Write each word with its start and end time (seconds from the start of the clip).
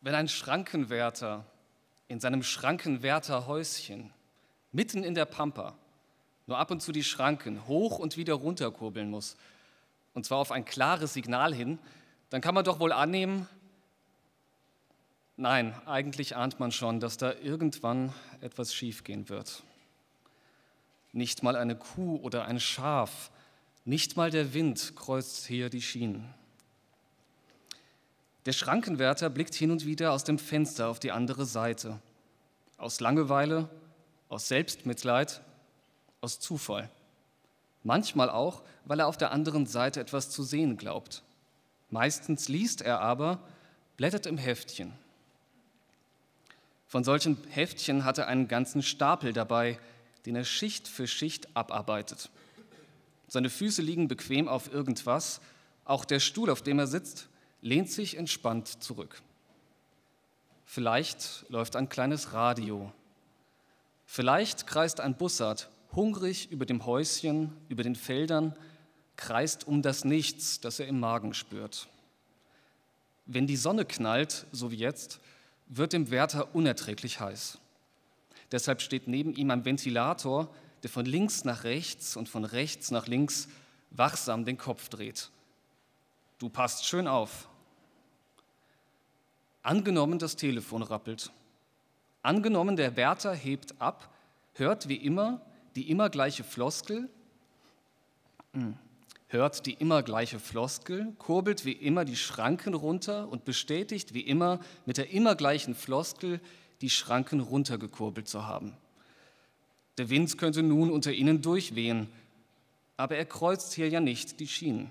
Wenn 0.00 0.14
ein 0.14 0.28
Schrankenwärter 0.28 1.44
in 2.06 2.20
seinem 2.20 2.42
Schrankenwärterhäuschen 2.42 4.12
mitten 4.72 5.02
in 5.02 5.14
der 5.14 5.24
Pampa 5.24 5.74
nur 6.46 6.58
ab 6.58 6.70
und 6.70 6.80
zu 6.80 6.92
die 6.92 7.04
Schranken 7.04 7.66
hoch 7.66 7.98
und 7.98 8.16
wieder 8.16 8.34
runter 8.34 8.70
kurbeln 8.70 9.10
muss, 9.10 9.36
und 10.14 10.24
zwar 10.24 10.38
auf 10.38 10.50
ein 10.50 10.64
klares 10.64 11.12
Signal 11.12 11.54
hin, 11.54 11.78
dann 12.30 12.40
kann 12.40 12.54
man 12.54 12.64
doch 12.64 12.80
wohl 12.80 12.92
annehmen, 12.92 13.46
nein, 15.36 15.74
eigentlich 15.86 16.36
ahnt 16.36 16.58
man 16.58 16.72
schon, 16.72 17.00
dass 17.00 17.18
da 17.18 17.34
irgendwann 17.34 18.12
etwas 18.40 18.74
schiefgehen 18.74 19.28
wird. 19.28 19.62
Nicht 21.12 21.42
mal 21.42 21.56
eine 21.56 21.76
Kuh 21.76 22.16
oder 22.16 22.46
ein 22.46 22.60
Schaf, 22.60 23.30
nicht 23.84 24.16
mal 24.16 24.30
der 24.30 24.54
Wind 24.54 24.94
kreuzt 24.96 25.46
hier 25.46 25.70
die 25.70 25.82
Schienen. 25.82 26.34
Der 28.48 28.54
Schrankenwärter 28.54 29.28
blickt 29.28 29.54
hin 29.54 29.70
und 29.70 29.84
wieder 29.84 30.10
aus 30.10 30.24
dem 30.24 30.38
Fenster 30.38 30.88
auf 30.88 30.98
die 30.98 31.12
andere 31.12 31.44
Seite. 31.44 31.98
Aus 32.78 32.98
Langeweile, 32.98 33.68
aus 34.30 34.48
Selbstmitleid, 34.48 35.42
aus 36.22 36.40
Zufall. 36.40 36.88
Manchmal 37.82 38.30
auch, 38.30 38.62
weil 38.86 39.00
er 39.00 39.06
auf 39.06 39.18
der 39.18 39.32
anderen 39.32 39.66
Seite 39.66 40.00
etwas 40.00 40.30
zu 40.30 40.42
sehen 40.42 40.78
glaubt. 40.78 41.22
Meistens 41.90 42.48
liest 42.48 42.80
er 42.80 43.02
aber, 43.02 43.38
blättert 43.98 44.24
im 44.24 44.38
Heftchen. 44.38 44.94
Von 46.86 47.04
solchen 47.04 47.36
Heftchen 47.50 48.06
hat 48.06 48.16
er 48.16 48.28
einen 48.28 48.48
ganzen 48.48 48.82
Stapel 48.82 49.34
dabei, 49.34 49.78
den 50.24 50.36
er 50.36 50.44
Schicht 50.44 50.88
für 50.88 51.06
Schicht 51.06 51.54
abarbeitet. 51.54 52.30
Seine 53.26 53.50
Füße 53.50 53.82
liegen 53.82 54.08
bequem 54.08 54.48
auf 54.48 54.72
irgendwas, 54.72 55.42
auch 55.84 56.06
der 56.06 56.18
Stuhl, 56.20 56.48
auf 56.48 56.62
dem 56.62 56.78
er 56.78 56.86
sitzt, 56.86 57.28
lehnt 57.60 57.90
sich 57.90 58.16
entspannt 58.16 58.82
zurück. 58.82 59.22
Vielleicht 60.64 61.44
läuft 61.48 61.76
ein 61.76 61.88
kleines 61.88 62.32
Radio. 62.32 62.92
Vielleicht 64.06 64.66
kreist 64.66 65.00
ein 65.00 65.16
Bussard 65.16 65.70
hungrig 65.94 66.50
über 66.50 66.66
dem 66.66 66.84
Häuschen, 66.84 67.52
über 67.68 67.82
den 67.82 67.96
Feldern, 67.96 68.54
kreist 69.16 69.66
um 69.66 69.82
das 69.82 70.04
Nichts, 70.04 70.60
das 70.60 70.78
er 70.78 70.86
im 70.86 71.00
Magen 71.00 71.34
spürt. 71.34 71.88
Wenn 73.26 73.46
die 73.46 73.56
Sonne 73.56 73.84
knallt, 73.84 74.46
so 74.52 74.70
wie 74.70 74.76
jetzt, 74.76 75.20
wird 75.66 75.92
dem 75.92 76.10
Wärter 76.10 76.54
unerträglich 76.54 77.20
heiß. 77.20 77.58
Deshalb 78.52 78.80
steht 78.80 79.08
neben 79.08 79.34
ihm 79.34 79.50
ein 79.50 79.64
Ventilator, 79.64 80.48
der 80.82 80.90
von 80.90 81.04
links 81.04 81.44
nach 81.44 81.64
rechts 81.64 82.16
und 82.16 82.28
von 82.28 82.44
rechts 82.44 82.90
nach 82.90 83.06
links 83.06 83.48
wachsam 83.90 84.44
den 84.44 84.56
Kopf 84.56 84.88
dreht. 84.88 85.30
Du 86.38 86.48
passt 86.48 86.84
schön 86.84 87.08
auf. 87.08 87.48
Angenommen, 89.62 90.18
das 90.18 90.36
Telefon 90.36 90.82
rappelt. 90.82 91.32
Angenommen, 92.22 92.76
der 92.76 92.96
Wärter 92.96 93.34
hebt 93.34 93.80
ab, 93.80 94.08
hört 94.54 94.88
wie 94.88 94.96
immer 94.96 95.40
die 95.74 95.90
immer 95.90 96.10
gleiche 96.10 96.44
Floskel, 96.44 97.08
hm, 98.52 98.76
hört 99.28 99.66
die 99.66 99.74
immer 99.74 100.02
gleiche 100.02 100.40
Floskel, 100.40 101.12
kurbelt 101.18 101.64
wie 101.64 101.72
immer 101.72 102.04
die 102.04 102.16
Schranken 102.16 102.74
runter 102.74 103.28
und 103.28 103.44
bestätigt 103.44 104.14
wie 104.14 104.22
immer 104.22 104.60
mit 104.86 104.96
der 104.96 105.10
immer 105.10 105.34
gleichen 105.34 105.74
Floskel, 105.74 106.40
die 106.80 106.90
Schranken 106.90 107.40
runtergekurbelt 107.40 108.28
zu 108.28 108.46
haben. 108.46 108.76
Der 109.98 110.08
Wind 110.10 110.38
könnte 110.38 110.62
nun 110.62 110.90
unter 110.90 111.12
ihnen 111.12 111.42
durchwehen, 111.42 112.08
aber 112.96 113.16
er 113.16 113.26
kreuzt 113.26 113.74
hier 113.74 113.88
ja 113.88 114.00
nicht 114.00 114.40
die 114.40 114.48
Schienen. 114.48 114.90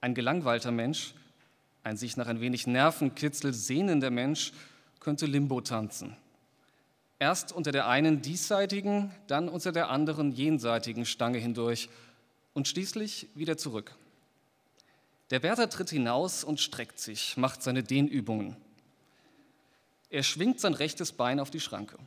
Ein 0.00 0.14
gelangweilter 0.14 0.70
Mensch, 0.70 1.14
ein 1.82 1.96
sich 1.96 2.16
nach 2.16 2.26
ein 2.26 2.40
wenig 2.40 2.66
Nervenkitzel 2.66 3.54
sehnender 3.54 4.10
Mensch 4.10 4.52
könnte 5.00 5.26
Limbo 5.26 5.60
tanzen. 5.60 6.16
Erst 7.18 7.52
unter 7.52 7.72
der 7.72 7.88
einen 7.88 8.20
diesseitigen, 8.22 9.10
dann 9.26 9.48
unter 9.48 9.72
der 9.72 9.88
anderen 9.88 10.32
jenseitigen 10.32 11.06
Stange 11.06 11.38
hindurch 11.38 11.88
und 12.52 12.68
schließlich 12.68 13.28
wieder 13.34 13.56
zurück. 13.56 13.94
Der 15.30 15.42
Wärter 15.42 15.70
tritt 15.70 15.90
hinaus 15.90 16.44
und 16.44 16.60
streckt 16.60 17.00
sich, 17.00 17.36
macht 17.36 17.62
seine 17.62 17.82
Dehnübungen. 17.82 18.56
Er 20.10 20.22
schwingt 20.22 20.60
sein 20.60 20.74
rechtes 20.74 21.12
Bein 21.12 21.40
auf 21.40 21.50
die 21.50 21.60
Schranke. 21.60 21.98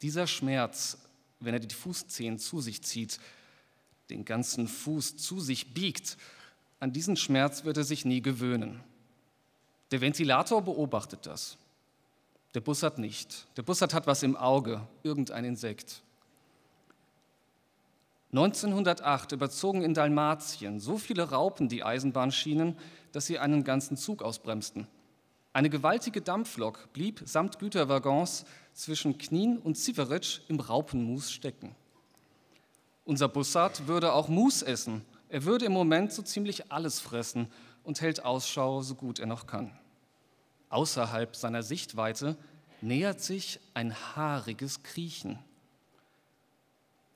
Dieser 0.00 0.26
Schmerz, 0.26 0.98
wenn 1.40 1.54
er 1.54 1.60
die 1.60 1.74
Fußzehen 1.74 2.38
zu 2.38 2.60
sich 2.60 2.82
zieht, 2.82 3.18
den 4.10 4.24
ganzen 4.24 4.68
Fuß 4.68 5.16
zu 5.16 5.40
sich 5.40 5.74
biegt, 5.74 6.16
an 6.84 6.92
diesen 6.92 7.16
Schmerz 7.16 7.64
wird 7.64 7.78
er 7.78 7.84
sich 7.84 8.04
nie 8.04 8.20
gewöhnen. 8.20 8.78
Der 9.90 10.02
Ventilator 10.02 10.60
beobachtet 10.60 11.24
das. 11.24 11.56
Der 12.52 12.60
Bussard 12.60 12.98
nicht. 12.98 13.46
Der 13.56 13.62
Bussard 13.62 13.94
hat 13.94 14.06
was 14.06 14.22
im 14.22 14.36
Auge, 14.36 14.86
irgendein 15.02 15.46
Insekt. 15.46 16.02
1908 18.32 19.32
überzogen 19.32 19.80
in 19.80 19.94
Dalmatien 19.94 20.78
so 20.78 20.98
viele 20.98 21.30
Raupen 21.30 21.70
die 21.70 21.82
Eisenbahnschienen, 21.82 22.76
dass 23.12 23.24
sie 23.24 23.38
einen 23.38 23.64
ganzen 23.64 23.96
Zug 23.96 24.22
ausbremsten. 24.22 24.86
Eine 25.54 25.70
gewaltige 25.70 26.20
Dampflok 26.20 26.92
blieb 26.92 27.22
samt 27.24 27.58
Güterwaggons 27.60 28.44
zwischen 28.74 29.16
Knien 29.16 29.56
und 29.56 29.78
Ziveritsch 29.78 30.42
im 30.48 30.60
Raupenmus 30.60 31.32
stecken. 31.32 31.74
Unser 33.06 33.28
Bussard 33.28 33.86
würde 33.88 34.12
auch 34.12 34.28
Mus 34.28 34.60
essen. 34.60 35.02
Er 35.34 35.42
würde 35.42 35.64
im 35.64 35.72
Moment 35.72 36.12
so 36.12 36.22
ziemlich 36.22 36.70
alles 36.70 37.00
fressen 37.00 37.48
und 37.82 38.00
hält 38.00 38.24
Ausschau, 38.24 38.82
so 38.82 38.94
gut 38.94 39.18
er 39.18 39.26
noch 39.26 39.48
kann. 39.48 39.76
Außerhalb 40.68 41.34
seiner 41.34 41.64
Sichtweite 41.64 42.36
nähert 42.80 43.20
sich 43.20 43.58
ein 43.74 43.96
haariges 44.14 44.84
Kriechen. 44.84 45.40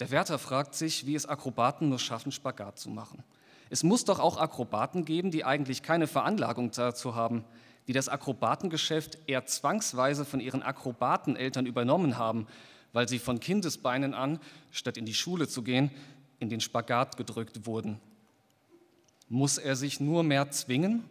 Der 0.01 0.11
Wärter 0.11 0.41
fragt 0.41 0.75
sich, 0.75 1.07
wie 1.07 1.15
es 1.15 1.27
Akrobaten 1.27 1.91
nur 1.91 2.01
schaffen, 2.01 2.33
Spagat 2.33 2.81
zu 2.81 2.91
machen. 2.91 3.23
Es 3.71 3.85
muss 3.85 4.05
doch 4.05 4.19
auch 4.19 4.37
Akrobaten 4.37 5.05
geben, 5.05 5.31
die 5.31 5.45
eigentlich 5.45 5.85
keine 5.85 6.09
Veranlagung 6.09 6.73
dazu 6.73 7.15
haben, 7.15 7.45
die 7.87 7.93
das 7.93 8.09
Akrobatengeschäft 8.09 9.17
eher 9.29 9.47
zwangsweise 9.47 10.25
von 10.25 10.41
ihren 10.41 10.65
Akrobateneltern 10.65 11.67
übernommen 11.67 12.19
haben, 12.19 12.49
weil 12.93 13.09
sie 13.09 13.21
von 13.21 13.39
Kindesbeinen 13.39 14.13
an, 14.13 14.41
statt 14.73 14.97
in 14.97 15.07
die 15.07 15.15
Schule 15.15 15.47
zu 15.47 15.63
gehen, 15.63 15.93
in 16.41 16.49
den 16.49 16.61
Spagat 16.61 17.17
gedrückt 17.17 17.67
wurden. 17.67 18.01
Muss 19.29 19.59
er 19.59 19.77
sich 19.77 20.01
nur 20.01 20.23
mehr 20.23 20.51
zwingen? 20.51 21.05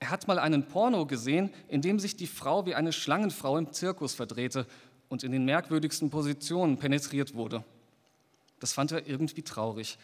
Er 0.00 0.10
hat 0.10 0.28
mal 0.28 0.38
einen 0.38 0.66
Porno 0.66 1.06
gesehen, 1.06 1.50
in 1.68 1.82
dem 1.82 1.98
sich 1.98 2.16
die 2.16 2.26
Frau 2.26 2.66
wie 2.66 2.74
eine 2.74 2.92
Schlangenfrau 2.92 3.56
im 3.56 3.72
Zirkus 3.72 4.14
verdrehte 4.14 4.66
und 5.08 5.24
in 5.24 5.32
den 5.32 5.44
merkwürdigsten 5.44 6.10
Positionen 6.10 6.78
penetriert 6.78 7.34
wurde. 7.34 7.64
Das 8.60 8.72
fand 8.72 8.92
er 8.92 9.06
irgendwie 9.06 9.42
traurig. 9.42 9.98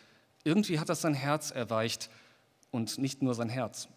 Irgendwie 0.44 0.78
hat 0.78 0.88
das 0.88 1.00
sein 1.00 1.14
Herz 1.14 1.50
erweicht 1.50 2.10
und 2.70 2.98
nicht 2.98 3.22
nur 3.22 3.34
sein 3.34 3.48
Herz. 3.48 3.88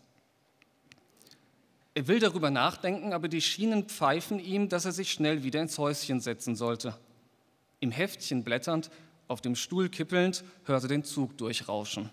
Er 1.93 2.07
will 2.07 2.19
darüber 2.19 2.51
nachdenken, 2.51 3.11
aber 3.11 3.27
die 3.27 3.41
Schienen 3.41 3.85
pfeifen 3.85 4.39
ihm, 4.39 4.69
dass 4.69 4.85
er 4.85 4.91
sich 4.91 5.11
schnell 5.11 5.43
wieder 5.43 5.61
ins 5.61 5.79
Häuschen 5.79 6.19
setzen 6.19 6.55
sollte. 6.55 6.95
Im 7.79 7.89
Heftchen 7.89 8.43
blätternd, 8.43 8.91
auf 9.27 9.41
dem 9.41 9.55
Stuhl 9.55 9.89
kippelnd, 9.89 10.43
hört 10.65 10.83
er 10.83 10.89
den 10.89 11.03
Zug 11.03 11.37
durchrauschen. 11.37 12.09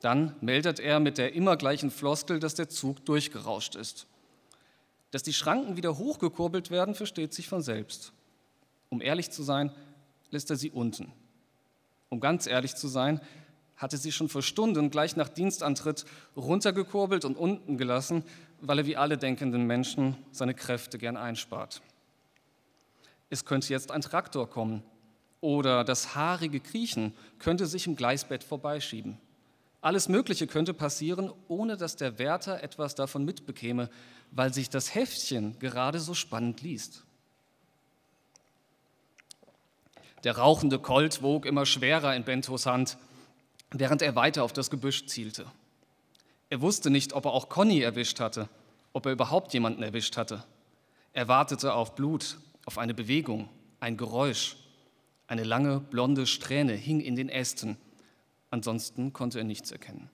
Dann 0.00 0.36
meldet 0.40 0.78
er 0.78 1.00
mit 1.00 1.18
der 1.18 1.34
immer 1.34 1.56
gleichen 1.56 1.90
Floskel, 1.90 2.38
dass 2.38 2.54
der 2.54 2.68
Zug 2.68 3.04
durchgerauscht 3.04 3.74
ist. 3.74 4.06
Dass 5.10 5.22
die 5.22 5.32
Schranken 5.32 5.76
wieder 5.76 5.98
hochgekurbelt 5.98 6.70
werden, 6.70 6.94
versteht 6.94 7.32
sich 7.32 7.48
von 7.48 7.62
selbst. 7.62 8.12
Um 8.90 9.00
ehrlich 9.00 9.30
zu 9.30 9.42
sein, 9.42 9.72
lässt 10.30 10.50
er 10.50 10.56
sie 10.56 10.70
unten. 10.70 11.12
Um 12.08 12.20
ganz 12.20 12.46
ehrlich 12.46 12.74
zu 12.76 12.88
sein, 12.88 13.20
hatte 13.76 13.96
sie 13.96 14.12
schon 14.12 14.28
vor 14.28 14.42
Stunden 14.42 14.90
gleich 14.90 15.16
nach 15.16 15.28
Dienstantritt 15.28 16.04
runtergekurbelt 16.36 17.24
und 17.24 17.36
unten 17.36 17.76
gelassen, 17.76 18.24
weil 18.60 18.78
er 18.78 18.86
wie 18.86 18.96
alle 18.96 19.18
denkenden 19.18 19.66
Menschen 19.66 20.16
seine 20.32 20.54
Kräfte 20.54 20.98
gern 20.98 21.16
einspart. 21.16 21.82
Es 23.28 23.44
könnte 23.44 23.72
jetzt 23.72 23.90
ein 23.90 24.00
Traktor 24.02 24.48
kommen 24.48 24.82
oder 25.40 25.84
das 25.84 26.14
haarige 26.14 26.60
Kriechen 26.60 27.14
könnte 27.38 27.66
sich 27.66 27.86
im 27.86 27.96
Gleisbett 27.96 28.44
vorbeischieben. 28.44 29.18
Alles 29.80 30.08
Mögliche 30.08 30.46
könnte 30.46 30.74
passieren, 30.74 31.32
ohne 31.48 31.76
dass 31.76 31.96
der 31.96 32.18
Wärter 32.18 32.62
etwas 32.62 32.94
davon 32.94 33.24
mitbekäme, 33.24 33.88
weil 34.32 34.52
sich 34.52 34.68
das 34.68 34.94
Heftchen 34.94 35.58
gerade 35.58 36.00
so 36.00 36.14
spannend 36.14 36.62
liest. 36.62 37.04
Der 40.24 40.38
rauchende 40.38 40.80
Colt 40.80 41.22
wog 41.22 41.46
immer 41.46 41.66
schwerer 41.66 42.16
in 42.16 42.24
Bentos 42.24 42.66
Hand, 42.66 42.98
während 43.70 44.02
er 44.02 44.16
weiter 44.16 44.42
auf 44.42 44.52
das 44.52 44.70
Gebüsch 44.70 45.06
zielte. 45.06 45.46
Er 46.50 46.60
wusste 46.60 46.90
nicht, 46.90 47.12
ob 47.12 47.26
er 47.26 47.32
auch 47.32 47.48
Conny 47.48 47.80
erwischt 47.80 48.18
hatte, 48.18 48.48
ob 48.92 49.06
er 49.06 49.12
überhaupt 49.12 49.52
jemanden 49.52 49.82
erwischt 49.82 50.16
hatte. 50.16 50.42
Er 51.12 51.28
wartete 51.28 51.74
auf 51.74 51.94
Blut, 51.94 52.38
auf 52.64 52.78
eine 52.78 52.94
Bewegung, 52.94 53.48
ein 53.78 53.96
Geräusch. 53.96 54.56
Eine 55.26 55.44
lange 55.44 55.80
blonde 55.80 56.26
Strähne 56.26 56.74
hing 56.74 57.00
in 57.00 57.16
den 57.16 57.28
Ästen 57.28 57.76
Ansonsten 58.50 59.12
konnte 59.12 59.38
er 59.38 59.44
nichts 59.44 59.70
erkennen. 59.70 60.08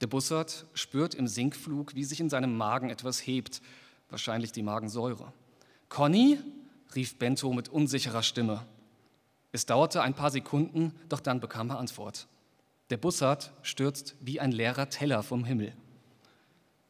Der 0.00 0.06
Bussard 0.06 0.66
spürt 0.74 1.14
im 1.14 1.28
Sinkflug, 1.28 1.94
wie 1.94 2.04
sich 2.04 2.20
in 2.20 2.28
seinem 2.28 2.56
Magen 2.56 2.90
etwas 2.90 3.24
hebt, 3.26 3.62
wahrscheinlich 4.10 4.52
die 4.52 4.62
Magensäure. 4.62 5.32
Conny, 5.88 6.38
rief 6.94 7.18
Bento 7.18 7.52
mit 7.52 7.68
unsicherer 7.68 8.22
Stimme. 8.22 8.66
Es 9.52 9.66
dauerte 9.66 10.02
ein 10.02 10.14
paar 10.14 10.30
Sekunden, 10.30 10.92
doch 11.08 11.20
dann 11.20 11.40
bekam 11.40 11.70
er 11.70 11.78
Antwort. 11.78 12.26
Der 12.90 12.96
Bussard 12.96 13.52
stürzt 13.62 14.16
wie 14.20 14.40
ein 14.40 14.52
leerer 14.52 14.90
Teller 14.90 15.22
vom 15.22 15.44
Himmel. 15.44 15.72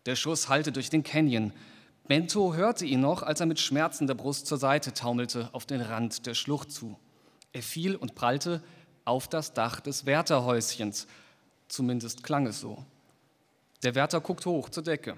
Der 0.07 0.17
Schuss 0.17 0.49
hallte 0.49 0.73
durch 0.73 0.91
den 0.91 1.05
Canyon. 1.05 1.53
Bento 2.09 2.55
hörte 2.55 2.85
ihn 2.85 3.01
noch, 3.01 3.23
als 3.23 3.41
er 3.41 3.47
mit 3.47 3.61
schmerzender 3.61 4.15
Brust 4.15 4.47
zur 4.47 4.59
Seite 4.59 4.93
taumelte, 4.93 5.51
auf 5.53 5.67
den 5.67 5.81
Rand 5.81 6.27
der 6.27 6.35
Schlucht 6.35 6.73
zu. 6.73 6.99
Er 7.53 7.63
fiel 7.63 7.97
und 7.97 8.15
prallte 8.15 8.63
auf 9.05 9.29
das 9.29 9.53
Dach 9.55 9.81
des 9.81 10.07
Wärterhäuschens. 10.07 11.07
Zumindest 11.69 12.23
klang 12.23 12.47
es 12.47 12.61
so. 12.61 12.85
Der 13.83 13.95
Wärter 13.95 14.21
guckt 14.21 14.47
hoch 14.47 14.69
zur 14.69 14.83
Decke 14.83 15.17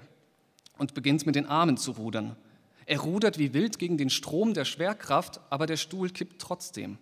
und 0.77 0.93
beginnt 0.93 1.25
mit 1.25 1.35
den 1.35 1.47
Armen 1.47 1.77
zu 1.77 1.91
rudern. 1.91 2.35
Er 2.85 2.99
rudert 2.99 3.39
wie 3.39 3.53
wild 3.53 3.79
gegen 3.79 3.97
den 3.97 4.09
Strom 4.09 4.53
der 4.53 4.65
Schwerkraft, 4.65 5.39
aber 5.49 5.65
der 5.65 5.77
Stuhl 5.77 6.09
kippt 6.09 6.39
trotzdem. 6.39 6.97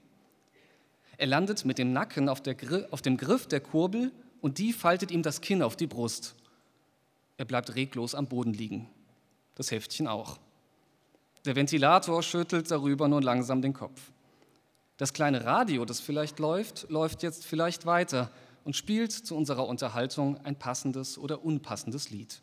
Er 1.18 1.28
landet 1.28 1.66
mit 1.66 1.78
dem 1.78 1.94
Nacken 1.94 2.30
auf, 2.30 2.42
der, 2.42 2.56
auf 2.92 3.02
dem 3.02 3.18
Griff 3.18 3.48
der 3.48 3.60
Kurbel 3.60 4.12
und 4.42 4.58
die 4.58 4.74
faltet 4.74 5.12
ihm 5.12 5.24
das 5.24 5.42
Kinn 5.42 5.62
auf 5.62 5.76
die 5.76 5.88
Brust. 5.88 6.36
Er 7.38 7.46
bleibt 7.46 7.76
reglos 7.76 8.16
am 8.16 8.28
Boden 8.28 8.54
liegen. 8.54 8.90
Das 9.56 9.72
Heftchen 9.72 10.08
auch. 10.08 10.40
Der 11.46 11.56
Ventilator 11.56 12.24
schüttelt 12.24 12.72
darüber 12.72 13.08
nun 13.08 13.22
langsam 13.22 13.62
den 13.62 13.74
Kopf. 13.74 14.12
Das 14.98 15.14
kleine 15.14 15.44
Radio, 15.44 15.86
das 15.86 16.00
vielleicht 16.00 16.40
läuft, 16.40 16.90
läuft 16.90 17.24
jetzt 17.24 17.46
vielleicht 17.46 17.86
weiter 17.86 18.32
und 18.64 18.76
spielt 18.76 19.12
zu 19.12 19.36
unserer 19.36 19.68
Unterhaltung 19.68 20.38
ein 20.46 20.58
passendes 20.58 21.18
oder 21.18 21.44
unpassendes 21.44 22.10
Lied. 22.10 22.42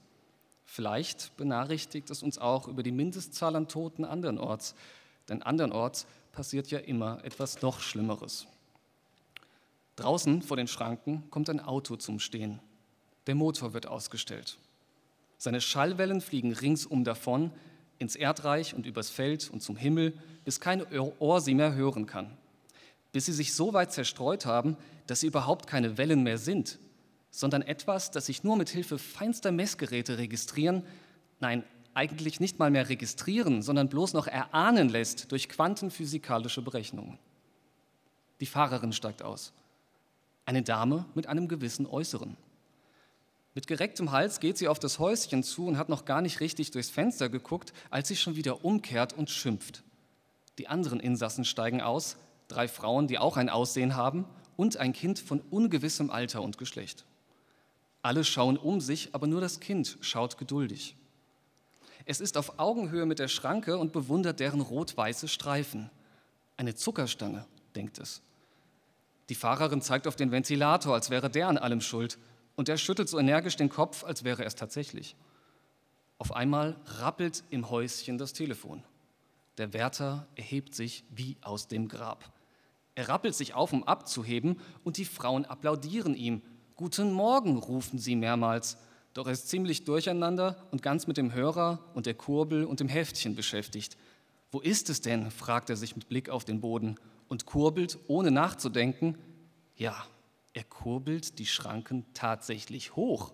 Vielleicht 0.64 1.36
benachrichtigt 1.36 2.10
es 2.10 2.22
uns 2.22 2.38
auch 2.38 2.68
über 2.68 2.82
die 2.82 2.92
Mindestzahl 2.92 3.56
an 3.56 3.68
Toten 3.68 4.04
andernorts, 4.04 4.74
denn 5.28 5.42
andernorts 5.42 6.06
passiert 6.32 6.70
ja 6.70 6.78
immer 6.78 7.24
etwas 7.24 7.62
noch 7.62 7.80
Schlimmeres. 7.80 8.46
Draußen 9.96 10.42
vor 10.42 10.56
den 10.56 10.68
Schranken 10.68 11.28
kommt 11.30 11.50
ein 11.50 11.60
Auto 11.60 11.96
zum 11.96 12.20
Stehen. 12.20 12.60
Der 13.26 13.34
Motor 13.34 13.74
wird 13.74 13.86
ausgestellt. 13.86 14.58
Seine 15.42 15.60
Schallwellen 15.60 16.20
fliegen 16.20 16.52
ringsum 16.52 17.02
davon, 17.02 17.50
ins 17.98 18.14
Erdreich 18.14 18.74
und 18.74 18.86
übers 18.86 19.10
Feld 19.10 19.50
und 19.50 19.60
zum 19.60 19.76
Himmel, 19.76 20.12
bis 20.44 20.60
kein 20.60 20.84
Ohr 21.18 21.40
sie 21.40 21.54
mehr 21.54 21.74
hören 21.74 22.06
kann 22.06 22.36
bis 23.12 23.26
sie 23.26 23.32
sich 23.32 23.54
so 23.54 23.72
weit 23.72 23.92
zerstreut 23.92 24.46
haben, 24.46 24.76
dass 25.06 25.20
sie 25.20 25.26
überhaupt 25.26 25.66
keine 25.66 25.98
Wellen 25.98 26.22
mehr 26.22 26.38
sind, 26.38 26.78
sondern 27.30 27.62
etwas, 27.62 28.10
das 28.10 28.26
sich 28.26 28.44
nur 28.44 28.56
mit 28.56 28.68
Hilfe 28.68 28.98
feinster 28.98 29.52
Messgeräte 29.52 30.18
registrieren, 30.18 30.84
nein, 31.40 31.64
eigentlich 31.92 32.38
nicht 32.38 32.58
mal 32.58 32.70
mehr 32.70 32.88
registrieren, 32.88 33.62
sondern 33.62 33.88
bloß 33.88 34.12
noch 34.12 34.28
erahnen 34.28 34.88
lässt 34.88 35.32
durch 35.32 35.48
quantenphysikalische 35.48 36.62
Berechnungen. 36.62 37.18
Die 38.40 38.46
Fahrerin 38.46 38.92
steigt 38.92 39.22
aus. 39.22 39.52
Eine 40.46 40.62
Dame 40.62 41.04
mit 41.14 41.26
einem 41.26 41.48
gewissen 41.48 41.86
Äußeren. 41.86 42.36
Mit 43.54 43.66
gerecktem 43.66 44.12
Hals 44.12 44.38
geht 44.38 44.58
sie 44.58 44.68
auf 44.68 44.78
das 44.78 44.98
Häuschen 44.98 45.42
zu 45.42 45.66
und 45.66 45.76
hat 45.76 45.88
noch 45.88 46.04
gar 46.04 46.22
nicht 46.22 46.40
richtig 46.40 46.70
durchs 46.70 46.90
Fenster 46.90 47.28
geguckt, 47.28 47.72
als 47.90 48.08
sie 48.08 48.16
schon 48.16 48.36
wieder 48.36 48.64
umkehrt 48.64 49.12
und 49.12 49.28
schimpft. 49.28 49.82
Die 50.58 50.68
anderen 50.68 51.00
Insassen 51.00 51.44
steigen 51.44 51.80
aus, 51.80 52.16
drei 52.46 52.68
Frauen, 52.68 53.08
die 53.08 53.18
auch 53.18 53.36
ein 53.36 53.48
Aussehen 53.48 53.96
haben 53.96 54.24
und 54.56 54.76
ein 54.76 54.92
Kind 54.92 55.18
von 55.18 55.40
ungewissem 55.40 56.10
Alter 56.10 56.42
und 56.42 56.58
Geschlecht. 56.58 57.04
Alle 58.02 58.24
schauen 58.24 58.56
um 58.56 58.80
sich, 58.80 59.14
aber 59.14 59.26
nur 59.26 59.40
das 59.40 59.60
Kind 59.60 59.98
schaut 60.00 60.38
geduldig. 60.38 60.96
Es 62.04 62.20
ist 62.20 62.36
auf 62.36 62.58
Augenhöhe 62.58 63.04
mit 63.04 63.18
der 63.18 63.28
Schranke 63.28 63.78
und 63.78 63.92
bewundert 63.92 64.40
deren 64.40 64.60
rot-weiße 64.60 65.28
Streifen. 65.28 65.90
Eine 66.56 66.74
Zuckerstange, 66.74 67.46
denkt 67.74 67.98
es. 67.98 68.22
Die 69.28 69.34
Fahrerin 69.34 69.82
zeigt 69.82 70.06
auf 70.06 70.16
den 70.16 70.32
Ventilator, 70.32 70.94
als 70.94 71.10
wäre 71.10 71.30
der 71.30 71.48
an 71.48 71.58
allem 71.58 71.80
schuld, 71.80 72.18
und 72.60 72.68
er 72.68 72.76
schüttelt 72.76 73.08
so 73.08 73.18
energisch 73.18 73.56
den 73.56 73.70
Kopf, 73.70 74.04
als 74.04 74.22
wäre 74.22 74.44
es 74.44 74.54
tatsächlich. 74.54 75.16
Auf 76.18 76.36
einmal 76.36 76.76
rappelt 76.98 77.42
im 77.48 77.70
Häuschen 77.70 78.18
das 78.18 78.34
Telefon. 78.34 78.84
Der 79.56 79.72
Wärter 79.72 80.26
erhebt 80.36 80.74
sich 80.74 81.02
wie 81.08 81.38
aus 81.40 81.68
dem 81.68 81.88
Grab. 81.88 82.30
Er 82.96 83.08
rappelt 83.08 83.34
sich 83.34 83.54
auf, 83.54 83.72
um 83.72 83.82
abzuheben, 83.84 84.60
und 84.84 84.98
die 84.98 85.06
Frauen 85.06 85.46
applaudieren 85.46 86.14
ihm. 86.14 86.42
Guten 86.76 87.14
Morgen, 87.14 87.56
rufen 87.56 87.98
sie 87.98 88.14
mehrmals. 88.14 88.76
Doch 89.14 89.24
er 89.24 89.32
ist 89.32 89.48
ziemlich 89.48 89.84
durcheinander 89.84 90.68
und 90.70 90.82
ganz 90.82 91.06
mit 91.06 91.16
dem 91.16 91.32
Hörer 91.32 91.78
und 91.94 92.04
der 92.04 92.12
Kurbel 92.12 92.66
und 92.66 92.80
dem 92.80 92.88
Heftchen 92.88 93.36
beschäftigt. 93.36 93.96
Wo 94.50 94.60
ist 94.60 94.90
es 94.90 95.00
denn? 95.00 95.30
fragt 95.30 95.70
er 95.70 95.76
sich 95.76 95.96
mit 95.96 96.10
Blick 96.10 96.28
auf 96.28 96.44
den 96.44 96.60
Boden 96.60 96.96
und 97.26 97.46
kurbelt, 97.46 97.98
ohne 98.06 98.30
nachzudenken. 98.30 99.16
Ja, 99.76 100.04
er 100.52 100.64
kurbelt 100.64 101.38
die 101.38 101.46
Schranken 101.46 102.06
tatsächlich 102.14 102.96
hoch. 102.96 103.32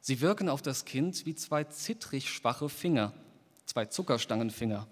Sie 0.00 0.20
wirken 0.20 0.48
auf 0.48 0.62
das 0.62 0.84
Kind 0.84 1.26
wie 1.26 1.34
zwei 1.34 1.64
zittrig 1.64 2.30
schwache 2.30 2.68
Finger, 2.68 3.12
zwei 3.66 3.86
Zuckerstangenfinger 3.86 4.86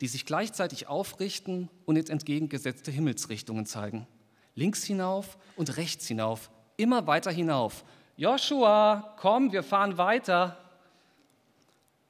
die 0.00 0.08
sich 0.08 0.26
gleichzeitig 0.26 0.86
aufrichten 0.86 1.68
und 1.84 1.96
in 1.96 2.06
entgegengesetzte 2.06 2.90
Himmelsrichtungen 2.90 3.66
zeigen. 3.66 4.06
Links 4.54 4.84
hinauf 4.84 5.38
und 5.56 5.76
rechts 5.76 6.06
hinauf, 6.06 6.50
immer 6.76 7.06
weiter 7.06 7.30
hinauf. 7.30 7.84
Joshua, 8.16 9.14
komm, 9.18 9.52
wir 9.52 9.62
fahren 9.62 9.98
weiter. 9.98 10.56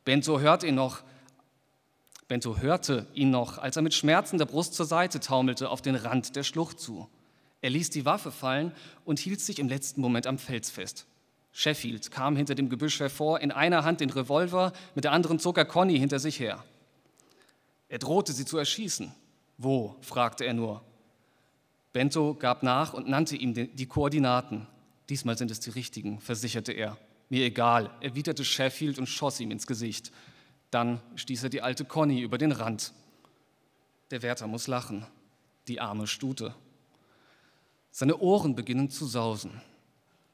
Bento 0.04 0.40
hört 0.40 0.62
ihn 0.62 0.74
noch. 0.74 1.02
Bento 2.28 2.58
hörte 2.58 3.06
ihn 3.14 3.30
noch, 3.30 3.58
als 3.58 3.76
er 3.76 3.82
mit 3.82 3.94
schmerzender 3.94 4.44
Brust 4.44 4.74
zur 4.74 4.86
Seite 4.86 5.20
taumelte 5.20 5.70
auf 5.70 5.80
den 5.80 5.94
Rand 5.94 6.36
der 6.36 6.42
Schlucht 6.44 6.78
zu. 6.78 7.08
Er 7.60 7.70
ließ 7.70 7.90
die 7.90 8.04
Waffe 8.04 8.30
fallen 8.30 8.72
und 9.04 9.18
hielt 9.18 9.40
sich 9.40 9.58
im 9.58 9.68
letzten 9.68 10.00
Moment 10.00 10.26
am 10.26 10.38
Fels 10.38 10.70
fest. 10.70 11.06
Sheffield 11.52 12.10
kam 12.10 12.36
hinter 12.36 12.54
dem 12.54 12.68
Gebüsch 12.68 13.00
hervor, 13.00 13.40
in 13.40 13.50
einer 13.50 13.84
Hand 13.84 14.00
den 14.00 14.10
Revolver, 14.10 14.72
mit 14.94 15.04
der 15.04 15.12
anderen 15.12 15.40
zog 15.40 15.58
er 15.58 15.64
Conny 15.64 15.98
hinter 15.98 16.20
sich 16.20 16.38
her. 16.38 16.64
Er 17.88 17.98
drohte 17.98 18.32
sie 18.32 18.44
zu 18.44 18.58
erschießen. 18.58 19.12
Wo? 19.56 19.96
fragte 20.00 20.44
er 20.44 20.54
nur. 20.54 20.82
Bento 21.92 22.34
gab 22.34 22.62
nach 22.62 22.92
und 22.92 23.08
nannte 23.08 23.34
ihm 23.34 23.54
die 23.54 23.86
Koordinaten. 23.86 24.68
Diesmal 25.08 25.36
sind 25.36 25.50
es 25.50 25.58
die 25.58 25.70
richtigen, 25.70 26.20
versicherte 26.20 26.72
er. 26.72 26.96
Mir 27.28 27.44
egal, 27.44 27.90
erwiderte 28.00 28.44
Sheffield 28.44 28.98
und 28.98 29.08
schoss 29.08 29.40
ihm 29.40 29.50
ins 29.50 29.66
Gesicht. 29.66 30.12
Dann 30.70 31.00
stieß 31.16 31.44
er 31.44 31.48
die 31.48 31.62
alte 31.62 31.84
Conny 31.84 32.20
über 32.20 32.38
den 32.38 32.52
Rand. 32.52 32.92
Der 34.10 34.22
Wärter 34.22 34.46
muss 34.46 34.66
lachen, 34.66 35.06
die 35.66 35.80
arme 35.80 36.06
Stute. 36.06 36.54
Seine 37.98 38.18
Ohren 38.18 38.54
beginnen 38.54 38.90
zu 38.90 39.06
sausen. 39.06 39.60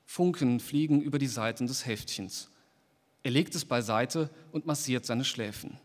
Funken 0.04 0.60
fliegen 0.60 1.00
über 1.00 1.18
die 1.18 1.26
Seiten 1.26 1.66
des 1.66 1.86
Heftchens. 1.86 2.50
Er 3.22 3.30
legt 3.30 3.54
es 3.54 3.64
beiseite 3.64 4.28
und 4.52 4.66
massiert 4.66 5.06
seine 5.06 5.24
Schläfen. 5.24 5.78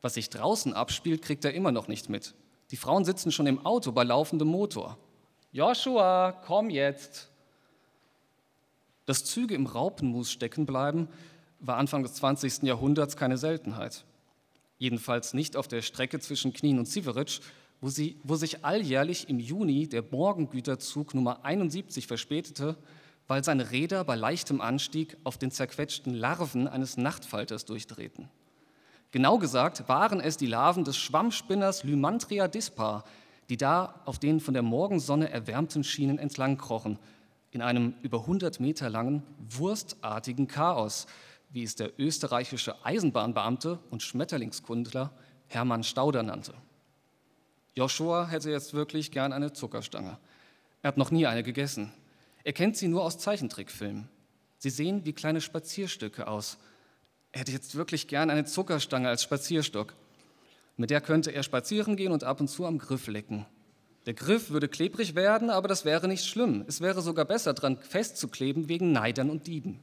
Was 0.00 0.14
sich 0.14 0.30
draußen 0.30 0.72
abspielt, 0.72 1.20
kriegt 1.20 1.44
er 1.44 1.52
immer 1.52 1.72
noch 1.72 1.88
nicht 1.88 2.08
mit. 2.08 2.34
Die 2.70 2.78
Frauen 2.78 3.04
sitzen 3.04 3.32
schon 3.32 3.46
im 3.46 3.66
Auto 3.66 3.92
bei 3.92 4.02
laufendem 4.02 4.48
Motor. 4.48 4.96
Joshua, 5.52 6.32
komm 6.46 6.70
jetzt. 6.70 7.28
Dass 9.04 9.26
Züge 9.26 9.54
im 9.54 9.66
Raupenmus 9.66 10.32
stecken 10.32 10.64
bleiben, 10.64 11.06
war 11.58 11.76
Anfang 11.76 12.02
des 12.02 12.14
20. 12.14 12.62
Jahrhunderts 12.62 13.18
keine 13.18 13.36
Seltenheit. 13.36 14.06
Jedenfalls 14.78 15.34
nicht 15.34 15.54
auf 15.54 15.68
der 15.68 15.82
Strecke 15.82 16.18
zwischen 16.18 16.54
Knien 16.54 16.78
und 16.78 16.88
Siveritsch, 16.88 17.42
wo, 17.80 17.88
sie, 17.88 18.18
wo 18.22 18.36
sich 18.36 18.64
alljährlich 18.64 19.28
im 19.28 19.38
Juni 19.38 19.88
der 19.88 20.04
Morgengüterzug 20.10 21.14
Nummer 21.14 21.44
71 21.44 22.06
verspätete, 22.06 22.76
weil 23.26 23.44
seine 23.44 23.70
Räder 23.70 24.04
bei 24.04 24.16
leichtem 24.16 24.60
Anstieg 24.60 25.16
auf 25.24 25.38
den 25.38 25.50
zerquetschten 25.50 26.14
Larven 26.14 26.68
eines 26.68 26.96
Nachtfalters 26.96 27.64
durchdrehten. 27.64 28.28
Genau 29.12 29.38
gesagt 29.38 29.88
waren 29.88 30.20
es 30.20 30.36
die 30.36 30.46
Larven 30.46 30.84
des 30.84 30.96
Schwammspinners 30.96 31.84
Lymantria 31.84 32.48
dispar, 32.48 33.04
die 33.48 33.56
da 33.56 34.00
auf 34.04 34.18
den 34.18 34.40
von 34.40 34.54
der 34.54 34.62
Morgensonne 34.62 35.30
erwärmten 35.30 35.82
Schienen 35.82 36.18
entlang 36.18 36.56
krochen, 36.56 36.98
in 37.50 37.62
einem 37.62 37.94
über 38.02 38.20
100 38.20 38.60
Meter 38.60 38.88
langen, 38.88 39.24
wurstartigen 39.38 40.46
Chaos, 40.46 41.06
wie 41.50 41.64
es 41.64 41.74
der 41.74 41.98
österreichische 41.98 42.84
Eisenbahnbeamte 42.84 43.80
und 43.90 44.02
Schmetterlingskundler 44.02 45.10
Hermann 45.48 45.82
Stauder 45.82 46.22
nannte. 46.22 46.54
Joshua 47.76 48.26
hätte 48.26 48.50
jetzt 48.50 48.74
wirklich 48.74 49.10
gern 49.10 49.32
eine 49.32 49.52
Zuckerstange. 49.52 50.18
Er 50.82 50.88
hat 50.88 50.96
noch 50.96 51.10
nie 51.10 51.26
eine 51.26 51.42
gegessen. 51.42 51.92
Er 52.44 52.52
kennt 52.52 52.76
sie 52.76 52.88
nur 52.88 53.04
aus 53.04 53.18
Zeichentrickfilmen. 53.18 54.08
Sie 54.58 54.70
sehen 54.70 55.04
wie 55.04 55.12
kleine 55.12 55.40
Spazierstücke 55.40 56.26
aus– 56.26 56.58
er 57.32 57.40
hätte 57.40 57.52
jetzt 57.52 57.76
wirklich 57.76 58.08
gern 58.08 58.30
eine 58.30 58.44
Zuckerstange 58.44 59.08
als 59.08 59.22
Spazierstock. 59.22 59.94
Mit 60.76 60.90
der 60.90 61.00
könnte 61.00 61.30
er 61.30 61.42
spazieren 61.42 61.96
gehen 61.96 62.12
und 62.12 62.24
ab 62.24 62.40
und 62.40 62.48
zu 62.48 62.66
am 62.66 62.78
Griff 62.78 63.06
lecken. 63.06 63.46
Der 64.06 64.14
Griff 64.14 64.50
würde 64.50 64.68
klebrig 64.68 65.14
werden, 65.14 65.50
aber 65.50 65.68
das 65.68 65.84
wäre 65.84 66.08
nicht 66.08 66.24
schlimm. 66.24 66.64
Es 66.66 66.80
wäre 66.80 67.02
sogar 67.02 67.26
besser, 67.26 67.52
dran 67.54 67.78
festzukleben 67.78 68.68
wegen 68.68 68.92
Neidern 68.92 69.30
und 69.30 69.46
Dieben. 69.46 69.78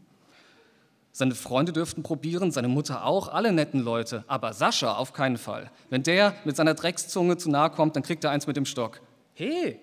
Seine 1.17 1.33
Freunde 1.33 1.73
dürften 1.73 2.03
probieren, 2.03 2.51
seine 2.51 2.67
Mutter 2.67 3.03
auch, 3.03 3.27
alle 3.27 3.51
netten 3.51 3.79
Leute, 3.79 4.23
aber 4.27 4.53
Sascha 4.53 4.97
auf 4.97 5.13
keinen 5.13 5.39
Fall. 5.39 5.71
Wenn 5.89 6.03
der 6.03 6.35
mit 6.45 6.55
seiner 6.55 6.75
Dreckszunge 6.75 7.37
zu 7.37 7.49
nahe 7.49 7.71
kommt, 7.71 7.95
dann 7.95 8.03
kriegt 8.03 8.23
er 8.23 8.29
eins 8.29 8.45
mit 8.45 8.55
dem 8.55 8.65
Stock. 8.65 9.01
Hey! 9.33 9.79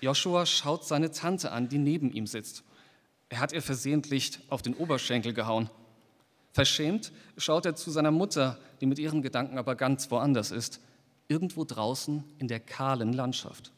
Joshua 0.00 0.46
schaut 0.46 0.86
seine 0.86 1.10
Tante 1.10 1.52
an, 1.52 1.68
die 1.68 1.76
neben 1.76 2.10
ihm 2.10 2.26
sitzt. 2.26 2.64
Er 3.28 3.40
hat 3.40 3.52
ihr 3.52 3.60
versehentlich 3.60 4.38
auf 4.48 4.62
den 4.62 4.72
Oberschenkel 4.72 5.34
gehauen. 5.34 5.68
Verschämt 6.54 7.12
schaut 7.36 7.66
er 7.66 7.76
zu 7.76 7.90
seiner 7.90 8.10
Mutter, 8.10 8.56
die 8.80 8.86
mit 8.86 8.98
ihren 8.98 9.20
Gedanken 9.20 9.58
aber 9.58 9.74
ganz 9.74 10.10
woanders 10.10 10.50
ist, 10.50 10.80
irgendwo 11.28 11.66
draußen 11.66 12.24
in 12.38 12.48
der 12.48 12.60
kahlen 12.60 13.12
Landschaft. 13.12 13.70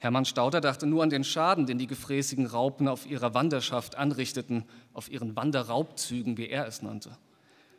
Hermann 0.00 0.24
Stauder 0.24 0.62
dachte 0.62 0.86
nur 0.86 1.02
an 1.02 1.10
den 1.10 1.24
Schaden, 1.24 1.66
den 1.66 1.76
die 1.76 1.86
gefräßigen 1.86 2.46
Raupen 2.46 2.88
auf 2.88 3.04
ihrer 3.04 3.34
Wanderschaft 3.34 3.98
anrichteten, 3.98 4.64
auf 4.94 5.10
ihren 5.10 5.36
Wanderraubzügen, 5.36 6.38
wie 6.38 6.48
er 6.48 6.66
es 6.66 6.80
nannte. 6.80 7.18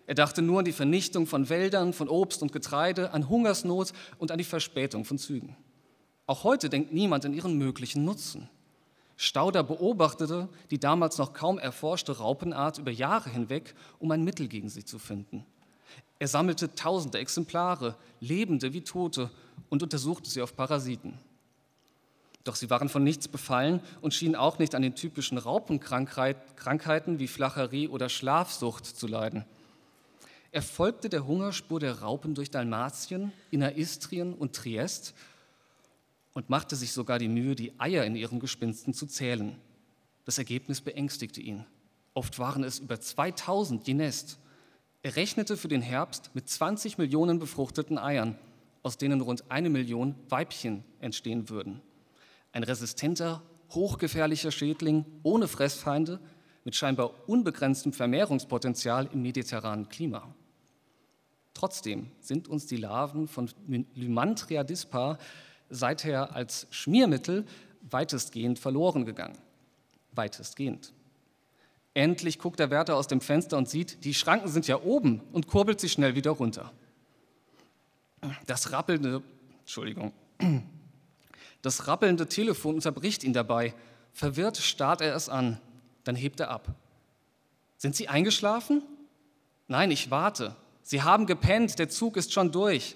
Er 0.06 0.13
dachte 0.13 0.44
nur 0.44 0.60
an 0.60 0.66
die 0.66 0.72
Vernichtung 0.72 1.25
von 1.25 1.50
Wäldern, 1.50 1.94
von 1.94 2.08
Obst 2.08 2.44
und 2.44 2.51
Getreide, 2.51 3.12
an 3.12 3.28
Hungersnot 3.28 3.94
und 4.20 4.30
an 4.32 4.38
die 4.38 4.44
Verspätung 4.44 5.04
von 5.04 5.18
Zügen. 5.18 5.56
Auch 6.28 6.44
heute 6.44 6.70
denkt 6.70 6.94
niemand 6.94 7.25
an 7.25 7.34
ihren 7.34 7.58
möglichen 7.58 8.06
Nutzen. 8.06 8.50
Stauder 9.18 9.63
beobachtete 9.63 10.48
die 10.70 10.80
damals 10.80 11.18
noch 11.18 11.34
kaum 11.34 11.58
erforschte 11.58 12.20
Raupenart 12.20 12.78
über 12.78 12.92
Jahre 12.92 13.32
hinweg, 13.32 13.74
um 13.98 14.12
ein 14.12 14.24
Mittel 14.24 14.48
gegen 14.48 14.70
sie 14.70 14.86
zu 14.86 15.00
finden. 15.00 15.44
Er 16.20 16.28
sammelte 16.28 16.75
tausende 16.75 17.18
Exemplare, 17.18 17.96
lebende 18.20 18.74
wie 18.74 18.82
tote, 18.82 19.32
und 19.70 19.82
untersuchte 19.82 20.30
sie 20.30 20.44
auf 20.44 20.56
Parasiten. 20.56 21.18
Doch 22.43 22.55
sie 22.55 22.69
waren 22.69 22.89
von 22.89 23.03
nichts 23.03 23.27
befallen 23.27 23.81
und 24.01 24.13
schienen 24.13 24.36
auch 24.36 24.57
nicht 24.57 24.74
an 24.74 24.81
den 24.81 24.95
typischen 24.95 25.38
Raupenkrankheiten 25.38 27.19
wie 27.19 27.27
Flacherie 27.27 27.88
oder 27.88 28.10
Schlafsucht 28.10 28.86
zu 28.86 29.07
leiden. 29.07 29.45
Er 30.51 30.62
folgte 30.62 31.07
der 31.07 31.25
Hungerspur 31.25 31.79
der 31.79 32.00
Raupen 32.01 32.36
durch 32.36 32.51
Dalmatien, 32.51 33.31
Inneristrien 33.51 34.33
und 34.33 34.55
Triest 34.55 35.13
und 36.33 36.50
machte 36.50 36.75
sich 36.75 36.91
sogar 36.91 37.19
die 37.19 37.27
Mühe, 37.27 37.55
die 37.55 37.79
Eier 37.79 38.03
in 38.05 38.15
ihren 38.15 38.39
Gespinsten 38.39 38.93
zu 38.93 39.05
zählen. 39.05 39.55
Das 40.25 40.38
Ergebnis 40.38 40.81
beängstigte 40.81 41.41
ihn. 41.41 41.65
Oft 42.13 42.39
waren 42.39 42.63
es 42.63 42.79
über 42.79 43.00
2000 43.00 43.88
je 43.88 43.93
Nest. 43.93 44.39
Er 45.03 45.15
rechnete 45.15 45.57
für 45.57 45.67
den 45.67 45.81
Herbst 45.81 46.31
mit 46.33 46.50
20 46.50 46.98
Millionen 46.98 47.39
befruchteten 47.39 47.98
Eiern, 47.98 48.38
aus 48.83 48.98
denen 48.98 49.21
rund 49.21 49.50
eine 49.50 49.69
Million 49.69 50.15
Weibchen 50.29 50.83
entstehen 51.00 51.50
würden. 51.50 51.81
Ein 52.51 52.63
resistenter, 52.63 53.41
hochgefährlicher 53.72 54.51
Schädling 54.51 55.05
ohne 55.24 55.48
Fressfeinde 55.48 56.20
mit 56.63 56.75
scheinbar 56.75 57.27
unbegrenztem 57.27 57.93
Vermehrungspotenzial 57.93 59.10
im 59.13 59.22
mediterranen 59.22 59.89
Klima. 59.89 60.34
Trotzdem 61.53 62.12
sind 62.20 62.48
uns 62.48 62.65
die 62.65 62.77
Larven 62.77 63.27
von 63.27 63.50
Lymantria 63.96 64.63
dispar 64.63 65.17
seither 65.70 66.36
als 66.36 66.67
Schmiermittel 66.70 67.46
weitestgehend 67.89 68.60
verloren 68.60 69.05
gegangen. 69.05 69.38
Weitestgehend. 70.12 70.93
Endlich 71.93 72.39
guckt 72.39 72.60
der 72.60 72.70
Wärter 72.70 72.96
aus 72.96 73.08
dem 73.08 73.22
Fenster 73.22 73.58
und 73.58 73.67
sieht, 73.67 74.03
die 74.05 74.13
Schranken 74.13 74.50
sind 74.50 74.67
ja 74.67 74.81
oben 74.81 75.22
und 75.34 75.48
kurbelt 75.48 75.79
sich 75.79 75.91
schnell 75.91 76.15
wieder 76.15 76.31
runter. 76.31 76.72
Das 78.46 78.72
rappelnde, 78.72 79.22
Entschuldigung, 79.62 80.13
das 81.62 81.88
rappelnde 81.88 82.27
Telefon 82.27 82.75
unterbricht 82.75 83.24
ihn 83.24 83.34
dabei. 83.34 83.74
Verwirrt 84.13 84.58
starrt 84.58 85.01
er 85.01 85.15
es 85.15 85.30
an, 85.30 85.60
dann 86.03 86.15
hebt 86.15 86.39
er 86.39 86.50
ab. 86.50 86.68
Sind 87.77 87.96
Sie 87.96 88.08
eingeschlafen? 88.08 88.84
Nein, 89.68 89.91
ich 89.91 90.12
warte. 90.12 90.56
Sie 90.84 91.03
haben 91.03 91.25
gepennt, 91.25 91.80
der 91.80 91.89
Zug 91.89 92.18
ist 92.18 92.34
schon 92.34 92.51
durch. 92.51 92.96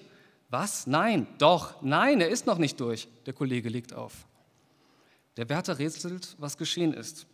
Was? 0.50 0.88
Nein, 0.88 1.28
doch, 1.38 1.82
nein, 1.82 2.22
er 2.22 2.30
ist 2.30 2.46
noch 2.46 2.58
nicht 2.58 2.80
durch. 2.80 3.08
Der 3.26 3.34
Kollege 3.34 3.70
legt 3.70 3.94
auf. 3.94 4.28
Der 5.38 5.50
Wärter 5.50 5.80
rätselt, 5.80 6.36
was 6.40 6.58
geschehen 6.58 6.94
ist. 6.94 7.28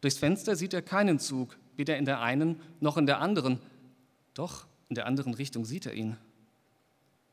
Durchs 0.00 0.18
Fenster 0.18 0.56
sieht 0.56 0.74
er 0.74 0.82
keinen 0.82 1.18
Zug, 1.18 1.56
weder 1.76 1.96
in 1.96 2.04
der 2.04 2.20
einen 2.20 2.60
noch 2.80 2.96
in 2.96 3.06
der 3.06 3.20
anderen. 3.20 3.58
Doch 4.34 4.66
in 4.88 4.94
der 4.94 5.06
anderen 5.06 5.34
Richtung 5.34 5.64
sieht 5.64 5.86
er 5.86 5.94
ihn. 5.94 6.16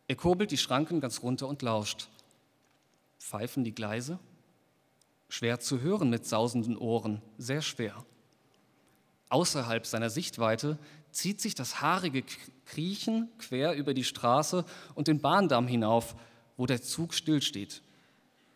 Er 0.08 0.16
kurbelt 0.16 0.52
die 0.52 0.58
Schranken 0.58 1.00
ganz 1.00 1.22
runter 1.22 1.48
und 1.48 1.62
lauscht. 1.62 2.10
Pfeifen 3.22 3.64
die 3.64 3.74
Gleise? 3.74 4.20
Schwer 5.30 5.60
zu 5.60 5.80
hören 5.80 6.10
mit 6.10 6.26
sausenden 6.26 6.76
Ohren, 6.76 7.22
sehr 7.38 7.62
schwer. 7.62 8.04
Außerhalb 9.30 9.86
seiner 9.86 10.10
Sichtweite 10.10 10.80
zieht 11.12 11.40
sich 11.40 11.54
das 11.54 11.82
haarige 11.82 12.24
Kriechen 12.66 13.30
quer 13.38 13.76
über 13.76 13.94
die 13.94 14.04
Straße 14.04 14.66
und 14.96 15.08
den 15.08 15.22
Bahndamm 15.22 15.68
hinauf, 15.68 16.16
wo 16.58 16.66
der 16.66 16.82
Zug 16.82 17.14
stillsteht. 17.14 17.84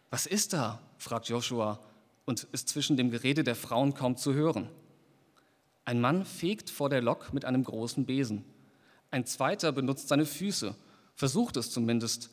Was 0.09 0.25
ist 0.25 0.51
da? 0.53 0.81
fragt 0.97 1.29
Joshua 1.29 1.79
und 2.25 2.47
ist 2.51 2.67
zwischen 2.67 2.97
dem 2.97 3.11
Gerede 3.11 3.43
der 3.43 3.55
Frauen 3.55 3.93
kaum 3.93 4.17
zu 4.17 4.33
hören. 4.33 4.67
Ein 5.85 6.01
Mann 6.01 6.25
fegt 6.25 6.71
vor 6.71 6.89
der 6.89 7.03
Lok 7.03 7.33
mit 7.33 7.45
einem 7.45 7.63
großen 7.63 8.05
Besen. 8.05 8.43
Ein 9.11 9.27
zweiter 9.27 9.71
benutzt 9.71 10.07
seine 10.07 10.25
Füße, 10.25 10.75
versucht 11.13 11.55
es 11.55 11.69
zumindest. 11.69 12.31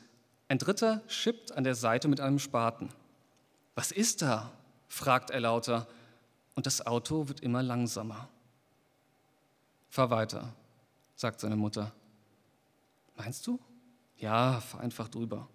Ein 0.53 0.59
dritter 0.59 1.01
schippt 1.09 1.53
an 1.53 1.65
der 1.65 1.75
Seite 1.75 2.09
mit 2.09 2.21
einem 2.21 2.39
Spaten. 2.39 2.91
Was 3.75 3.91
ist 3.91 4.21
da? 4.21 4.53
fragt 4.87 5.31
er 5.31 5.41
lauter, 5.41 5.89
und 6.55 6.67
das 6.67 6.85
Auto 6.85 7.27
wird 7.29 7.41
immer 7.41 7.63
langsamer. 7.63 8.29
Fahr 9.89 10.11
weiter, 10.11 10.53
sagt 11.15 11.41
seine 11.41 11.57
Mutter. 11.57 11.91
Meinst 13.17 13.47
du? 13.47 13.59
Ja, 14.19 14.61
fahr 14.61 14.83
einfach 14.83 15.09
drüber. 15.09 15.49